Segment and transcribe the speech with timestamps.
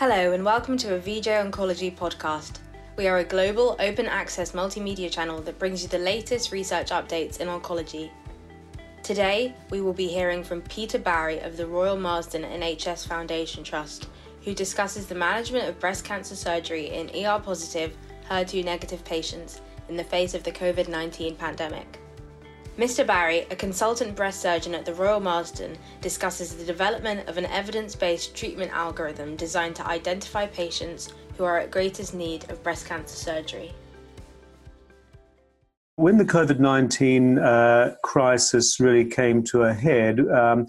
[0.00, 2.52] Hello, and welcome to a VJ Oncology podcast.
[2.96, 7.38] We are a global, open access multimedia channel that brings you the latest research updates
[7.38, 8.08] in oncology.
[9.02, 14.08] Today, we will be hearing from Peter Barry of the Royal Marsden NHS Foundation Trust,
[14.42, 17.94] who discusses the management of breast cancer surgery in ER positive,
[18.30, 19.60] HER2 negative patients
[19.90, 22.00] in the face of the COVID 19 pandemic.
[22.80, 23.06] Mr.
[23.06, 27.94] Barry, a consultant breast surgeon at the Royal Marsden, discusses the development of an evidence
[27.94, 33.16] based treatment algorithm designed to identify patients who are at greatest need of breast cancer
[33.16, 33.74] surgery.
[35.96, 40.64] When the COVID 19 uh, crisis really came to a head, um,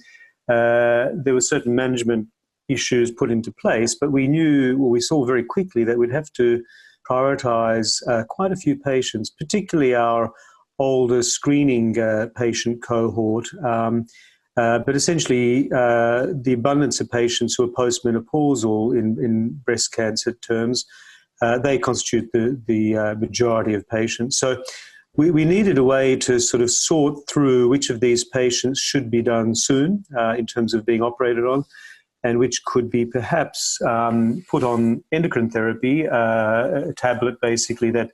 [0.50, 2.28] uh, there were certain management
[2.68, 6.30] issues put into place, but we knew, well, we saw very quickly that we'd have
[6.34, 6.62] to
[7.10, 10.34] prioritize uh, quite a few patients, particularly our
[10.82, 13.48] older screening uh, patient cohort.
[13.64, 14.08] Um,
[14.58, 20.34] uh, but essentially, uh, the abundance of patients who are postmenopausal in, in breast cancer
[20.34, 20.86] terms,
[21.42, 24.38] uh, they constitute the, the uh, majority of patients.
[24.38, 24.62] So
[25.16, 29.10] we, we needed a way to sort of sort through which of these patients should
[29.10, 31.64] be done soon uh, in terms of being operated on
[32.24, 38.12] and which could be perhaps um, put on endocrine therapy, a tablet basically that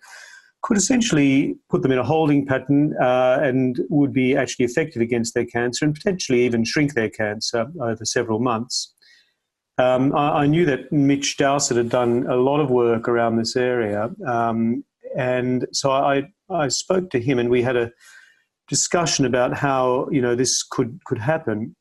[0.63, 5.33] could essentially put them in a holding pattern uh, and would be actually effective against
[5.33, 8.93] their cancer and potentially even shrink their cancer over several months.
[9.77, 13.55] Um, I, I, knew that Mitch Dowsett had done a lot of work around this
[13.55, 14.83] area, um,
[15.15, 17.91] and so I, I spoke to him and we had a
[18.67, 21.75] discussion about how you know this could could happen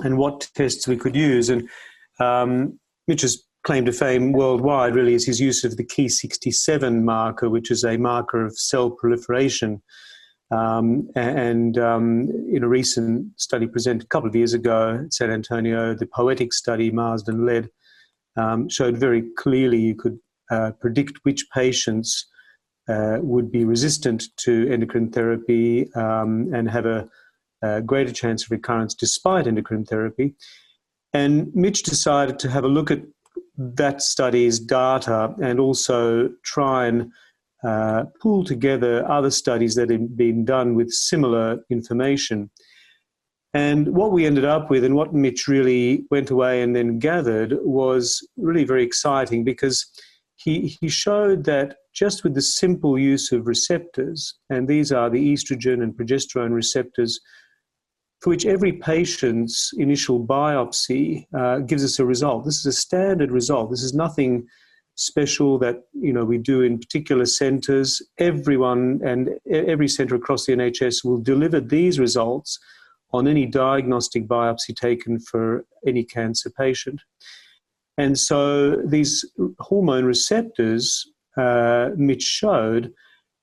[0.00, 1.48] and what tests we could use.
[1.48, 1.68] And
[2.18, 7.50] um, Mitch has claim to fame worldwide really is his use of the Ki67 marker,
[7.50, 9.82] which is a marker of cell proliferation.
[10.50, 15.30] Um, and um, in a recent study presented a couple of years ago at San
[15.30, 17.68] Antonio, the POETIC study Marsden led
[18.36, 20.18] um, showed very clearly you could
[20.50, 22.26] uh, predict which patients
[22.88, 27.06] uh, would be resistant to endocrine therapy um, and have a,
[27.62, 30.34] a greater chance of recurrence despite endocrine therapy.
[31.12, 33.02] And Mitch decided to have a look at
[33.56, 37.10] that study's data and also try and
[37.64, 42.50] uh, pull together other studies that have been done with similar information.
[43.54, 47.56] And what we ended up with, and what Mitch really went away and then gathered,
[47.62, 49.86] was really very exciting because
[50.36, 55.32] he, he showed that just with the simple use of receptors, and these are the
[55.32, 57.18] estrogen and progesterone receptors
[58.20, 62.44] for which every patient's initial biopsy uh, gives us a result.
[62.44, 63.70] This is a standard result.
[63.70, 64.46] This is nothing
[64.96, 68.02] special that you know we do in particular centres.
[68.18, 72.58] Everyone and every centre across the NHS will deliver these results
[73.12, 77.00] on any diagnostic biopsy taken for any cancer patient.
[77.96, 79.24] And so these
[79.58, 81.06] hormone receptors,
[81.36, 82.92] uh, Mitch showed,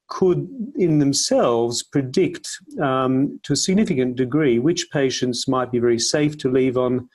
[0.07, 2.47] could in themselves predict
[2.81, 7.09] um, to a significant degree which patients might be very safe to leave on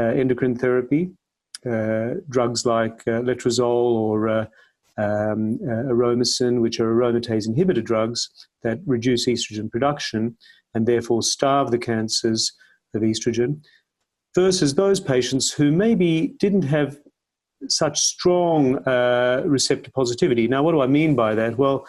[0.00, 1.10] uh, endocrine therapy,
[1.66, 4.46] uh, drugs like uh, letrozole or uh,
[4.96, 8.30] um, uh, aromasin, which are aromatase inhibitor drugs
[8.62, 10.36] that reduce estrogen production
[10.74, 12.52] and therefore starve the cancers
[12.94, 13.60] of estrogen,
[14.34, 16.98] versus those patients who maybe didn't have
[17.68, 20.48] such strong uh, receptor positivity.
[20.48, 21.56] Now, what do I mean by that?
[21.56, 21.86] Well,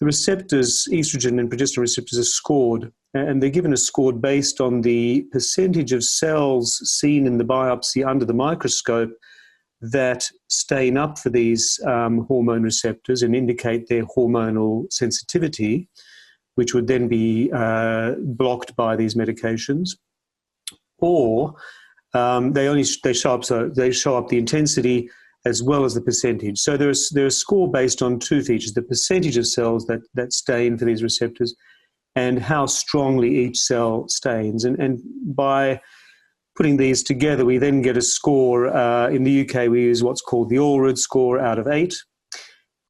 [0.00, 4.80] the receptors, estrogen and progesterone receptors, are scored, and they're given a score based on
[4.80, 9.12] the percentage of cells seen in the biopsy under the microscope
[9.82, 15.88] that stain up for these um, hormone receptors and indicate their hormonal sensitivity,
[16.54, 19.90] which would then be uh, blocked by these medications,
[20.98, 21.54] or
[22.14, 25.10] um, they only they show up so they show up the intensity
[25.46, 26.58] as well as the percentage.
[26.58, 30.32] So there's there's a score based on two features: the percentage of cells that that
[30.32, 31.54] stain for these receptors,
[32.14, 34.64] and how strongly each cell stains.
[34.64, 35.00] And and
[35.34, 35.80] by
[36.56, 38.66] putting these together, we then get a score.
[38.68, 41.94] Uh, in the UK, we use what's called the Allred score out of eight,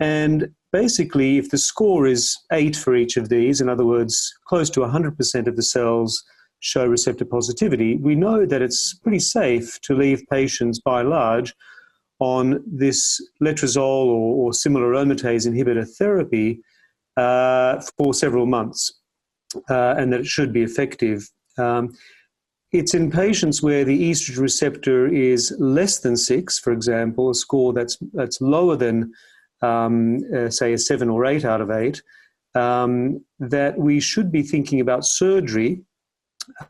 [0.00, 4.70] and basically, if the score is eight for each of these, in other words, close
[4.70, 6.22] to 100% of the cells
[6.60, 11.54] show receptor positivity, we know that it's pretty safe to leave patients by large
[12.20, 16.60] on this letrozole or, or similar aromatase inhibitor therapy
[17.16, 19.00] uh, for several months,
[19.68, 21.28] uh, and that it should be effective.
[21.58, 21.92] Um,
[22.72, 27.72] it's in patients where the estrogen receptor is less than six, for example, a score
[27.72, 29.12] that's that's lower than,
[29.60, 32.00] um, uh, say, a seven or eight out of eight,
[32.54, 35.82] um, that we should be thinking about surgery,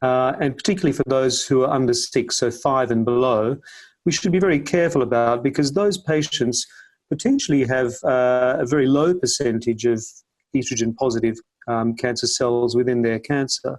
[0.00, 3.58] uh, and particularly for those who are under six, so five and below,
[4.04, 6.66] we should be very careful about because those patients
[7.10, 10.04] potentially have uh, a very low percentage of
[10.56, 11.36] estrogen positive
[11.68, 13.78] um, cancer cells within their cancer.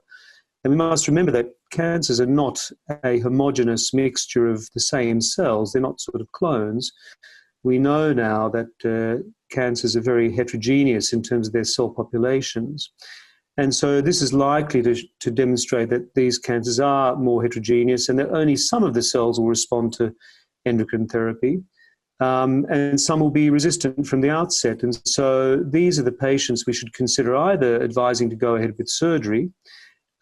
[0.64, 2.70] And we must remember that cancers are not
[3.04, 6.92] a homogeneous mixture of the same cells, they're not sort of clones.
[7.64, 12.92] We know now that uh, cancers are very heterogeneous in terms of their cell populations.
[13.58, 18.18] And so this is likely to, to demonstrate that these cancers are more heterogeneous and
[18.20, 20.16] that only some of the cells will respond to
[20.66, 21.62] endocrine therapy.
[22.22, 24.84] Um, and some will be resistant from the outset.
[24.84, 28.88] And so these are the patients we should consider either advising to go ahead with
[28.90, 29.50] surgery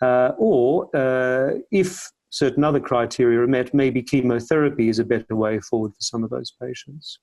[0.01, 5.59] uh, or uh, if certain other criteria are met, maybe chemotherapy is a better way
[5.59, 7.19] forward for some of those patients.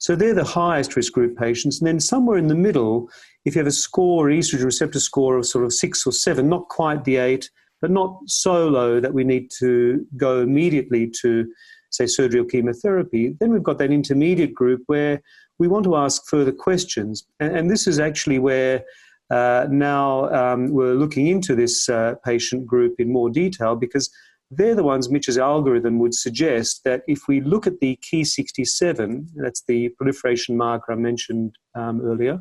[0.00, 1.80] So they're the highest risk group patients.
[1.80, 3.08] And then somewhere in the middle,
[3.44, 6.68] if you have a score, estrogen receptor score of sort of six or seven, not
[6.68, 7.50] quite the eight,
[7.80, 11.46] but not so low that we need to go immediately to
[11.90, 15.20] say, surgery or chemotherapy, then we've got that intermediate group where
[15.58, 17.26] we want to ask further questions.
[17.40, 18.84] And, and this is actually where
[19.30, 24.10] uh, now um, we're looking into this uh, patient group in more detail because
[24.50, 29.62] they're the ones Mitch's algorithm would suggest that if we look at the Ki67, that's
[29.68, 32.40] the proliferation marker I mentioned um, earlier,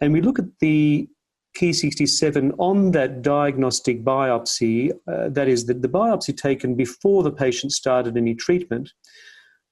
[0.00, 1.08] and we look at the
[1.56, 7.72] Ki67 on that diagnostic biopsy, uh, that is, the, the biopsy taken before the patient
[7.72, 8.90] started any treatment,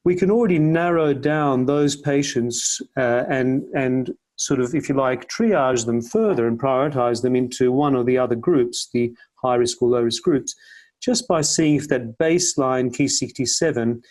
[0.04, 5.28] we can already narrow down those patients uh, and, and sort of, if you like,
[5.28, 9.80] triage them further and prioritize them into one or the other groups, the high risk
[9.82, 10.54] or low risk groups,
[11.00, 14.02] just by seeing if that baseline Ki67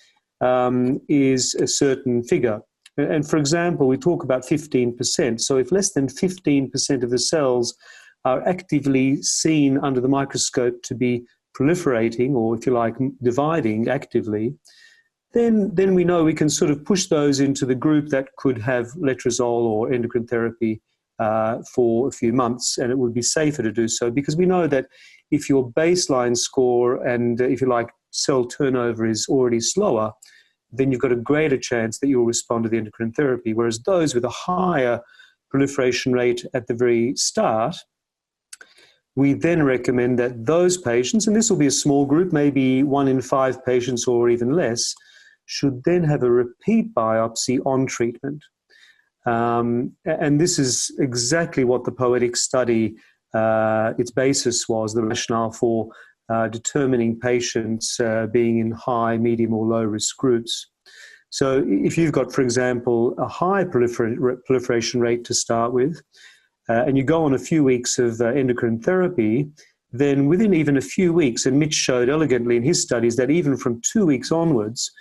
[0.42, 2.62] um, is a certain figure.
[2.98, 5.40] And for example, we talk about 15%.
[5.40, 7.76] So if less than 15% of the cells
[8.26, 11.26] are actively seen under the microscope to be
[11.58, 14.54] proliferating, or if you like, dividing actively,
[15.34, 18.58] then, then we know we can sort of push those into the group that could
[18.58, 20.82] have letrozole or endocrine therapy
[21.20, 24.46] uh, for a few months, and it would be safer to do so because we
[24.46, 24.86] know that
[25.32, 30.12] if your baseline score and, uh, if you like, cell turnover is already slower,
[30.72, 33.54] then you've got a greater chance that you'll respond to the endocrine therapy.
[33.54, 35.02] Whereas those with a higher
[35.50, 37.76] proliferation rate at the very start,
[39.16, 43.08] we then recommend that those patients, and this will be a small group, maybe one
[43.08, 44.94] in five patients or even less,
[45.46, 48.44] should then have a repeat biopsy on treatment.
[49.26, 52.96] Um, and this is exactly what the POETIC study,
[53.34, 55.90] uh, its basis was, the rationale for
[56.30, 60.68] uh, determining patients uh, being in high, medium, or low risk groups.
[61.32, 66.02] So, if you've got, for example, a high prolifer- proliferation rate to start with,
[66.70, 69.50] uh, and you go on a few weeks of uh, endocrine therapy,
[69.92, 73.58] then within even a few weeks, and Mitch showed elegantly in his studies that even
[73.58, 74.92] from two weeks onwards,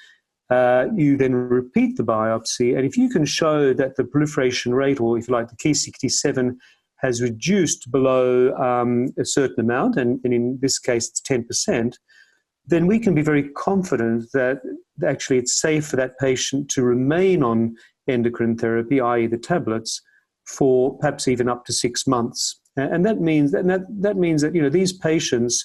[0.51, 5.01] uh, you then repeat the biopsy, and if you can show that the proliferation rate,
[5.01, 6.57] or if you like, the Ki67
[6.97, 11.95] has reduced below um, a certain amount, and, and, in this case it's 10%,
[12.67, 14.61] then we can be very confident that
[15.07, 17.75] actually it's safe for that patient to remain on
[18.09, 20.03] endocrine therapy, i.e., the tablets,
[20.47, 22.61] for perhaps even up to six months.
[22.77, 25.65] And that means that, that means that you know these patients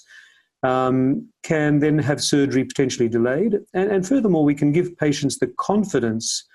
[0.63, 5.47] um, can then have surgery potentially delayed, and, and, furthermore, we can give patients the
[5.57, 6.45] confidence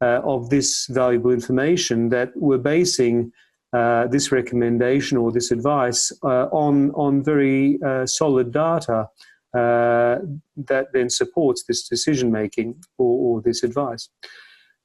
[0.00, 3.32] uh, of this valuable information that we're basing
[3.72, 9.08] uh, this recommendation or this advice uh, on, on very uh, solid data
[9.54, 10.18] uh,
[10.56, 14.08] that then supports this decision making or, or, this advice.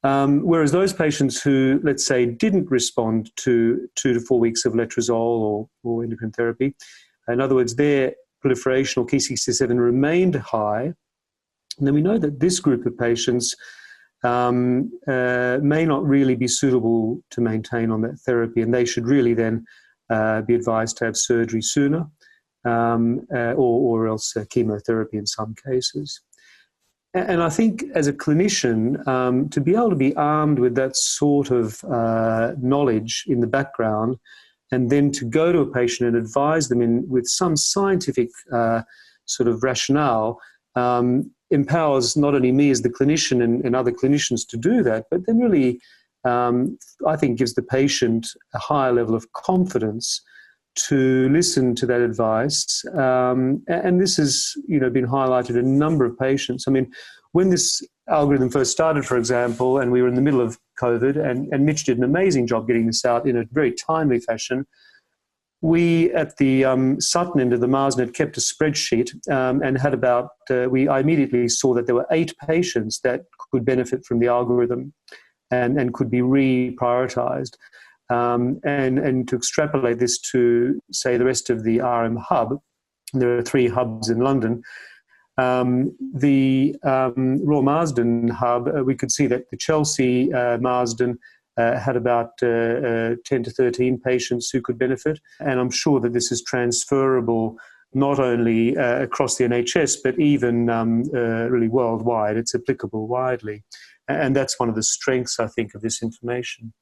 [0.04, 4.74] Um, whereas those patients who, let's say, didn't respond to two to four weeks of
[4.74, 6.74] letrozole or, or endocrine therapy,
[7.28, 10.94] in other words, their proliferation or Ki67 remained high,
[11.78, 13.54] then we know that this group of patients
[14.24, 19.06] um, uh, may not really be suitable to maintain on that therapy, and they should
[19.06, 19.64] really then
[20.10, 22.06] uh, be advised to have surgery sooner
[22.64, 26.20] um, uh, or, or, else uh, chemotherapy in some cases.
[27.14, 30.96] And I think as a clinician, um, to be able to be armed with that
[30.96, 34.18] sort of uh, knowledge in the background,
[34.70, 38.82] and then to go to a patient and advise them in with some scientific uh,
[39.24, 40.40] sort of rationale
[40.76, 45.06] um, empowers not only me as the clinician and, and, other clinicians to do that,
[45.10, 45.80] but then really,
[46.24, 50.20] um, I think, gives the patient a higher level of confidence
[50.86, 52.84] to listen to that advice.
[52.94, 56.68] Um, and this has, you know, been highlighted in a number of patients.
[56.68, 56.92] I mean,
[57.32, 61.16] when this algorithm first started, for example, and we were in the middle of COVID,
[61.22, 64.66] and, and Mitch did an amazing job getting this out in a very timely fashion.
[65.60, 69.78] we at the um, Sutton end of the Marsden had kept a spreadsheet um, and
[69.78, 74.04] had about, uh, we I immediately saw that there were eight patients that could benefit
[74.04, 74.92] from the algorithm
[75.50, 77.54] and, and could be reprioritized.
[78.10, 82.58] Um, and, and to extrapolate this to, say, the rest of the RM hub,
[83.12, 84.62] there are three hubs in London.
[85.38, 91.18] Um, the um, Royal Marsden hub, uh, we could see that the Chelsea uh, Marsden
[91.56, 95.20] uh, had about uh, uh, 10 to 13 patients who could benefit.
[95.40, 97.56] And I'm sure that this is transferable
[97.94, 102.36] not only uh, across the NHS, but even um, really worldwide.
[102.36, 103.64] It's applicable widely.
[104.08, 106.72] And that's one of the strengths, I think, of this information.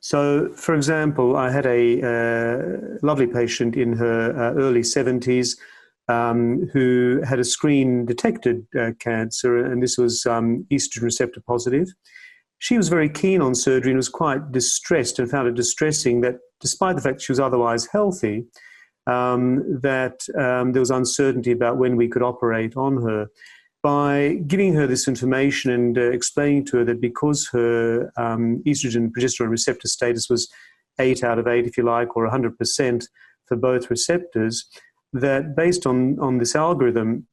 [0.00, 5.56] So, for example, I had a lovely patient in her early 70s
[6.10, 11.88] um, who had a screen detected uh, cancer, and this was um, estrogen receptor positive.
[12.58, 16.38] She was very keen on surgery and was quite distressed and found it distressing that,
[16.60, 18.44] despite the fact she was otherwise healthy,
[19.06, 23.28] um, that um, there was uncertainty about when we could operate on her
[23.82, 29.10] by giving her this information and uh, explaining to her that because her um, estrogen
[29.10, 30.50] progesterone receptor status was
[30.98, 33.06] 8 out of 8, if you like, or 100%
[33.46, 34.66] for both receptors,
[35.12, 37.26] that based on, on this algorithm,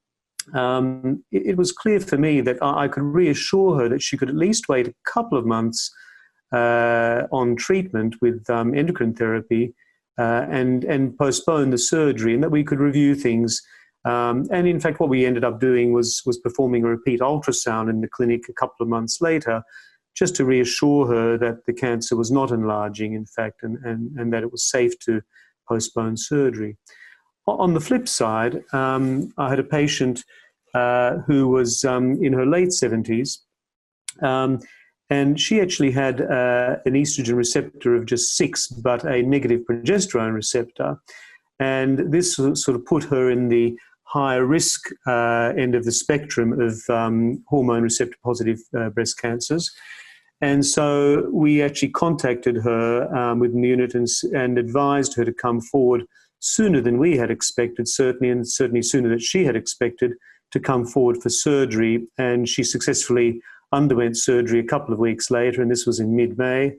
[0.53, 4.17] um, it, it, was clear for me that I, I, could reassure her that she
[4.17, 5.93] could at least wait a couple of months
[6.53, 9.73] uh, on treatment with um, endocrine therapy
[10.17, 13.61] uh, and, and postpone the surgery, and that we could review things
[14.07, 17.89] um, and in fact, what we ended up doing was, was performing a repeat ultrasound
[17.89, 19.63] in the clinic a couple of months later,
[20.15, 24.31] just to reassure her that the cancer was not enlarging, in fact, and, and, and
[24.31, 25.21] that it was safe to
[25.67, 26.77] postpone surgery.
[27.47, 30.23] On the flip side, um, I had a patient
[30.73, 33.39] uh, who was um, in her late 70s,
[34.21, 34.59] um,
[35.09, 40.33] and she actually had uh, an estrogen receptor of just six, but a negative progesterone
[40.33, 40.97] receptor.
[41.59, 46.59] And this sort of put her in the higher risk uh, end of the spectrum
[46.59, 49.71] of um, hormone receptor positive uh, breast cancers.
[50.39, 55.33] And so we actually contacted her um, with the unit and, and, advised her to
[55.33, 56.05] come forward
[56.39, 60.13] sooner than we had expected, certainly, and certainly sooner than she had expected
[60.51, 62.07] to come forward for surgery.
[62.17, 63.41] And she successfully
[63.71, 66.73] underwent surgery a couple of weeks later, and this was in mid May,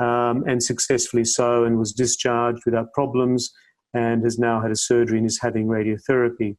[0.00, 3.52] um, and successfully so, and was discharged without problems
[3.94, 6.56] and has now had a surgery and is having radiotherapy.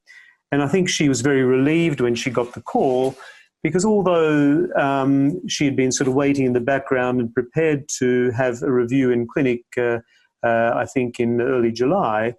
[0.52, 3.16] And I think she was very relieved when she got the call
[3.64, 8.30] because although um, she had been sort of waiting in the background and prepared to
[8.32, 10.00] have a review in clinic, uh,
[10.44, 12.36] I think in early July,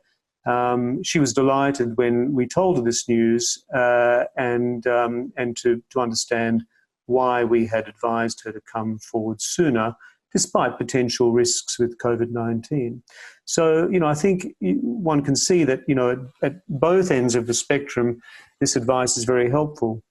[0.46, 5.82] um, she was delighted when we told her this news uh, and, um, and to,
[5.90, 6.64] to understand
[7.06, 9.94] why we had advised her to come forward sooner
[10.32, 13.02] despite potential risks with COVID 19.
[13.44, 17.36] So, you know, I think one can see that, you know, at, at, both ends
[17.36, 18.18] of the spectrum,
[18.60, 20.02] this advice is very helpful.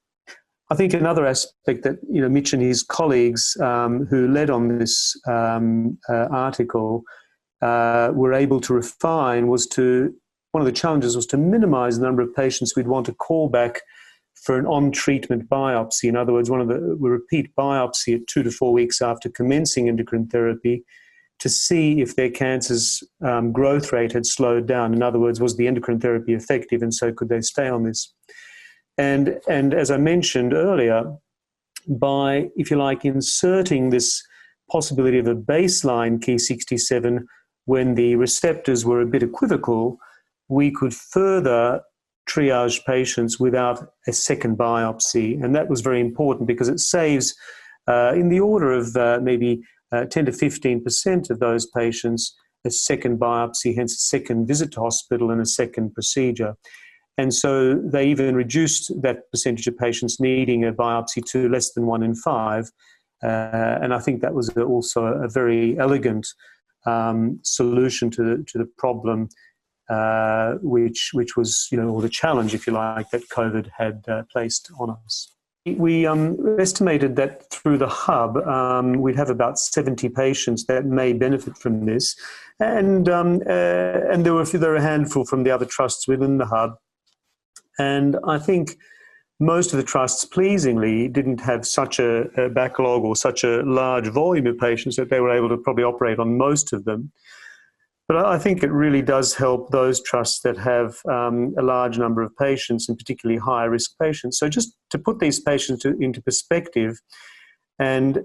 [0.70, 4.78] I think another aspect that, you know, Mitch and his colleagues um, who led on
[4.78, 7.04] this um, uh, article
[7.64, 10.14] uh, were able to refine was to,
[10.52, 13.48] one of the challenges was to minimize the number of patients we'd want to call
[13.48, 13.80] back
[14.34, 16.08] for an on treatment biopsy.
[16.08, 19.88] In other words, one of the repeat biopsy at two to four weeks after commencing
[19.88, 20.84] endocrine therapy
[21.38, 24.92] to see if their cancer's um, growth rate had slowed down.
[24.92, 28.12] In other words, was the endocrine therapy effective and so could they stay on this?
[28.98, 31.16] And, and as I mentioned earlier,
[31.88, 34.22] by, if you like, inserting this
[34.70, 37.24] possibility of a baseline Ki67
[37.66, 39.98] when the receptors were a bit equivocal,
[40.48, 41.80] we could further
[42.28, 45.42] triage patients without a second biopsy.
[45.42, 47.34] And that was very important because it saves,
[47.88, 52.70] uh, in the order of uh, maybe uh, 10 to 15% of those patients, a
[52.70, 56.54] second biopsy, hence a second visit to hospital and a second procedure.
[57.16, 61.86] And so they even reduced that percentage of patients needing a biopsy to less than
[61.86, 62.70] one in five.
[63.22, 66.26] Uh, and I think that was also a very elegant
[66.86, 69.28] um, solution to the, to the problem
[69.88, 74.04] uh, which which was you know or the challenge, if you like, that COVID had
[74.08, 75.30] uh, placed on us.
[75.66, 81.14] We um, estimated that through the hub, um, we'd have about 70 patients that may
[81.14, 82.16] benefit from this,
[82.60, 86.38] and um, uh, and there were there were a handful from the other trusts within
[86.38, 86.76] the hub,
[87.78, 88.76] and I think
[89.44, 94.08] most of the trusts, pleasingly, didn't have such a, a backlog or such a large
[94.08, 97.12] volume of patients that they were able to probably operate on most of them.
[98.06, 102.22] But I think it really does help those trusts that have um, a large number
[102.22, 104.38] of patients, and particularly high risk patients.
[104.38, 107.00] So, just to put these patients to, into perspective,
[107.78, 108.20] and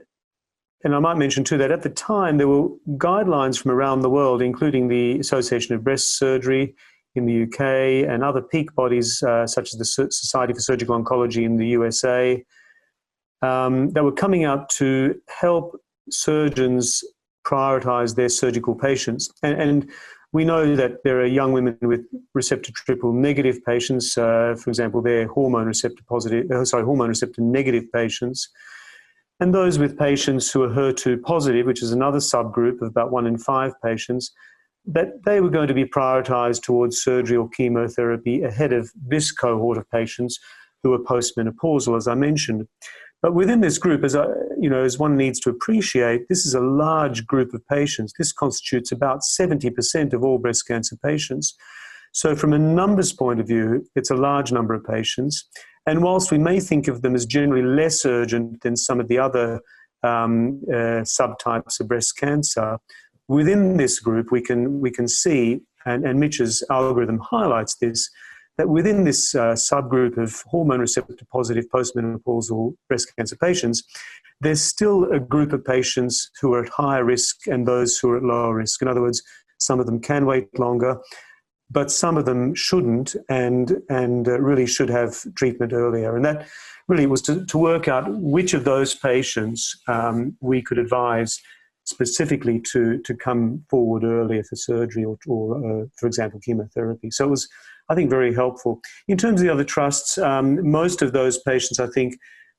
[0.83, 4.09] and I might mention too that at the time there were guidelines from around the
[4.09, 6.75] world, including the Association of Breast Surgery
[7.15, 11.43] in the UK and other peak bodies uh, such as the Society for Surgical Oncology
[11.43, 12.43] in the USA,
[13.41, 17.03] um, that were coming out to help surgeons
[17.45, 19.29] prioritize their surgical patients.
[19.43, 19.89] And, and,
[20.31, 25.01] we know that there are young women with receptor triple negative patients, uh, for example,
[25.01, 28.47] they're hormone receptor positive, uh, sorry, hormone receptor negative patients
[29.39, 33.25] and those with patients who are HER2 positive, which is another subgroup of about one
[33.25, 34.31] in five patients,
[34.85, 39.77] that they were going to be prioritized towards surgery or chemotherapy ahead of this cohort
[39.77, 40.39] of patients
[40.83, 42.67] who are postmenopausal, as I mentioned.
[43.21, 44.25] But within this group, as I,
[44.59, 48.13] you know, as one needs to appreciate, this is a large group of patients.
[48.17, 51.53] This constitutes about 70% of all breast cancer patients.
[52.13, 55.47] So, from a numbers point of view, it's a large number of patients.
[55.85, 59.17] And whilst we may think of them as generally less urgent than some of the
[59.17, 59.59] other
[60.01, 62.79] um, uh, subtypes of breast cancer,
[63.29, 68.09] within this group we can we can see, and, and Mitch's algorithm highlights this,
[68.57, 73.83] that within this uh, subgroup of hormone receptor positive postmenopausal breast cancer patients,
[74.41, 78.17] there's still a group of patients who are at higher risk and those who are
[78.17, 78.81] at lower risk.
[78.81, 79.21] In other words,
[79.59, 80.97] some of them can wait longer,
[81.69, 86.15] but some of them shouldn't and and uh, really should have treatment earlier.
[86.15, 86.47] And that
[86.87, 91.39] really was to, to work out which of those patients um, we could advise
[91.89, 97.11] specifically to to come forward earlier for surgery or, or uh, for example, chemotherapy.
[97.11, 97.47] So it was,
[97.89, 98.81] I think, very helpful.
[99.07, 102.15] In terms of the other trusts, um, most of those patients, I think.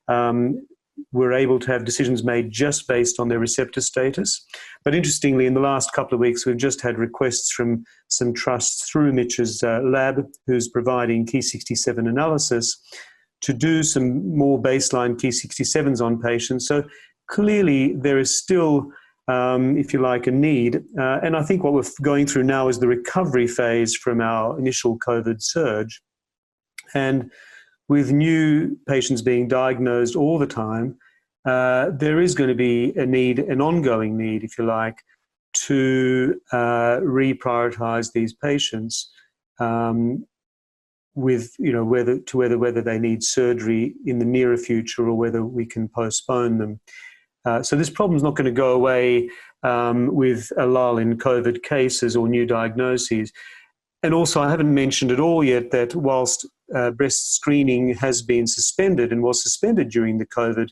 [0.08, 0.66] Um,
[1.12, 4.44] were able to have decisions made just based on their receptor status.
[4.84, 8.90] But interestingly, in the last couple of weeks, we've just had requests from some trusts
[8.90, 12.78] through Mitch's uh, lab, who's providing Ki67 analysis,
[13.42, 16.66] to do some more baseline Ki67s on patients.
[16.66, 16.84] So
[17.28, 18.90] clearly, there is still,
[19.30, 20.76] um, if you like, a need.
[20.98, 24.58] Uh, and I think what we're going through now is the recovery phase from our
[24.58, 26.02] initial COVID surge.
[26.94, 27.30] And
[27.88, 30.96] with new patients being diagnosed all the time,
[31.44, 34.98] uh, there is going to be a need, an ongoing need, if you like,
[35.52, 39.10] to uh, reprioritize these patients
[39.58, 40.26] um,
[41.14, 45.14] with, you know, whether to whether whether they need surgery in the nearer future or
[45.14, 46.80] whether we can postpone them.
[47.44, 49.30] Uh, so this problem is not going to go away
[49.62, 53.32] um, with a lull in COVID cases or new diagnoses.
[54.02, 58.46] And also, I haven't mentioned at all yet that whilst uh, breast screening has been
[58.46, 60.70] suspended and was suspended during the COVID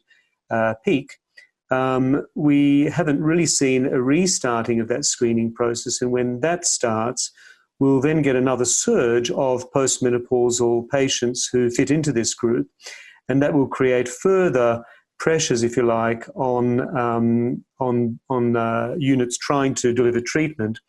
[0.50, 1.18] uh, peak,
[1.70, 6.00] um, we haven't really seen a restarting of that screening process.
[6.00, 7.30] And when that starts,
[7.78, 12.68] we'll then get another surge of postmenopausal patients who fit into this group.
[13.28, 14.82] And that will create further
[15.18, 20.80] pressures, if you like, on, um, on, on uh, units trying to deliver treatment.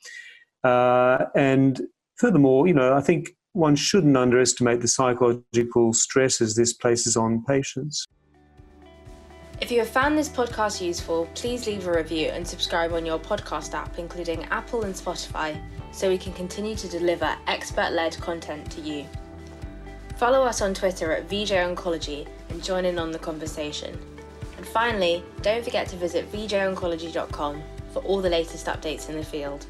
[0.63, 1.81] Uh, and
[2.15, 8.05] furthermore, you know, I think one shouldn't underestimate the psychological stresses this places on patients.
[9.61, 13.19] If you have found this podcast useful, please leave a review and subscribe on your
[13.19, 15.59] podcast app, including Apple and Spotify,
[15.91, 19.05] so we can continue to deliver expert led content to you.
[20.15, 23.97] Follow us on Twitter at VJ Oncology and join in on the conversation.
[24.59, 29.65] And finally, don't forget to visit vjoncology.com for all the latest updates in the field.